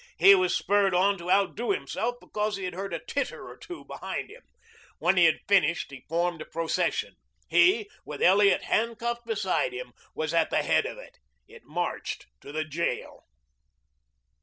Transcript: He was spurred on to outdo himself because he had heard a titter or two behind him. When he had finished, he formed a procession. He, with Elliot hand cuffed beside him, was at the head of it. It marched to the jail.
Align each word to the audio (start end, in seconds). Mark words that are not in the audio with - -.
He 0.17 0.33
was 0.33 0.57
spurred 0.57 0.95
on 0.95 1.19
to 1.19 1.29
outdo 1.29 1.69
himself 1.69 2.15
because 2.19 2.55
he 2.55 2.63
had 2.63 2.73
heard 2.73 2.91
a 2.91 2.97
titter 3.05 3.47
or 3.47 3.55
two 3.55 3.85
behind 3.85 4.31
him. 4.31 4.41
When 4.97 5.15
he 5.15 5.25
had 5.25 5.41
finished, 5.47 5.91
he 5.91 6.05
formed 6.09 6.41
a 6.41 6.45
procession. 6.45 7.17
He, 7.47 7.87
with 8.03 8.19
Elliot 8.23 8.63
hand 8.63 8.97
cuffed 8.97 9.27
beside 9.27 9.73
him, 9.73 9.93
was 10.15 10.33
at 10.33 10.49
the 10.49 10.63
head 10.63 10.87
of 10.87 10.97
it. 10.97 11.19
It 11.47 11.65
marched 11.65 12.25
to 12.41 12.51
the 12.51 12.63
jail. 12.65 13.27